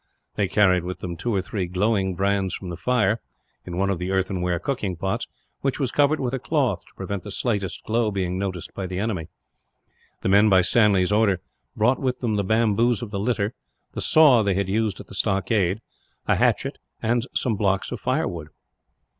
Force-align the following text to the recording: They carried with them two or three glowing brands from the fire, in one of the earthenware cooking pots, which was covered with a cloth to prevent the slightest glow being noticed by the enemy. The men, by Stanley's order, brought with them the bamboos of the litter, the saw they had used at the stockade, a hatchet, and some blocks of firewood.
They 0.35 0.47
carried 0.47 0.83
with 0.83 1.01
them 1.01 1.15
two 1.15 1.35
or 1.35 1.43
three 1.43 1.67
glowing 1.67 2.15
brands 2.15 2.55
from 2.55 2.69
the 2.71 2.75
fire, 2.75 3.21
in 3.65 3.77
one 3.77 3.91
of 3.91 3.99
the 3.99 4.09
earthenware 4.09 4.57
cooking 4.57 4.95
pots, 4.95 5.27
which 5.59 5.79
was 5.79 5.91
covered 5.91 6.19
with 6.19 6.33
a 6.33 6.39
cloth 6.39 6.83
to 6.87 6.93
prevent 6.95 7.21
the 7.21 7.29
slightest 7.29 7.83
glow 7.83 8.09
being 8.09 8.35
noticed 8.35 8.73
by 8.73 8.87
the 8.87 8.97
enemy. 8.97 9.27
The 10.21 10.29
men, 10.29 10.49
by 10.49 10.63
Stanley's 10.63 11.11
order, 11.11 11.39
brought 11.75 11.99
with 11.99 12.17
them 12.17 12.35
the 12.35 12.43
bamboos 12.43 13.03
of 13.03 13.11
the 13.11 13.19
litter, 13.19 13.53
the 13.91 14.01
saw 14.01 14.41
they 14.41 14.55
had 14.55 14.67
used 14.67 14.99
at 14.99 15.05
the 15.05 15.13
stockade, 15.13 15.81
a 16.27 16.33
hatchet, 16.37 16.79
and 17.03 17.27
some 17.35 17.55
blocks 17.55 17.91
of 17.91 17.99
firewood. 17.99 18.47